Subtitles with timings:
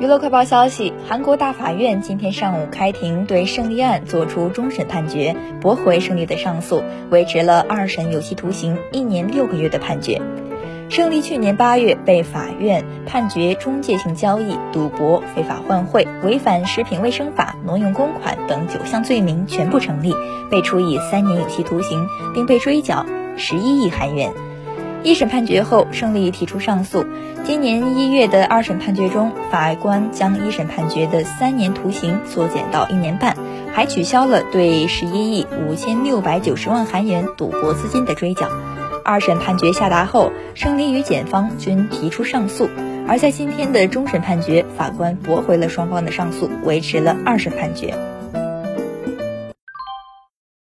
[0.00, 10.20] 娱乐快报消息：韩国大法院今天上午开庭，对胜利案作出终审判决，驳回胜利的上诉，维持了二审有期徒刑一年六个月的判决。
[10.88, 20.12] 胜利去年八月被法院判决中介性交易、赌博、非法换汇、违反食品卫生法、挪用公款等九项罪名全部成立，
[20.50, 24.32] 被处以三年有期徒刑，并被追缴十一亿韩元。
[25.04, 27.04] 一审判决后，胜利提出上诉。
[27.44, 33.36] 今年一月的二审判决中，法官将一审判决的三年徒刑缩减到一年半，
[33.74, 38.48] 还取消了对十一亿五千六百九十万韩元赌博资金的追缴。
[39.04, 42.70] 二审判决下达后，胜利与检方均提出上诉。
[43.06, 47.94] 而在今天的终审判决，法官驳回了双方的上诉，维持了二审判决。